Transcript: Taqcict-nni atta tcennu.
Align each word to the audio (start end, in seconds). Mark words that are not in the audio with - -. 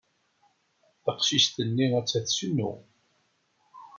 Taqcict-nni 1.03 1.87
atta 1.99 2.19
tcennu. 2.25 2.71